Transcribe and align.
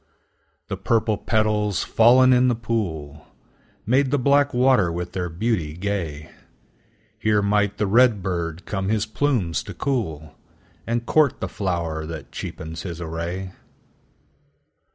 The 0.67 0.77
purple 0.77 1.15
petals, 1.15 1.83
fallen 1.83 2.33
in 2.33 2.47
the 2.47 2.55
pool, 2.55 3.27
Made 3.85 4.09
the 4.09 4.17
black 4.17 4.51
water 4.51 4.91
with 4.91 5.11
their 5.11 5.29
beauty 5.29 5.73
gay; 5.77 6.31
Here 7.19 7.43
might 7.43 7.77
the 7.77 7.85
red 7.85 8.23
bird 8.23 8.65
come 8.65 8.89
his 8.89 9.05
plumes 9.05 9.61
to 9.61 9.75
cool, 9.75 10.33
And 10.87 11.05
court 11.05 11.39
the 11.39 11.47
flower 11.47 12.07
that 12.07 12.31
cheapens 12.31 12.81
his 12.81 12.99
array. 12.99 13.51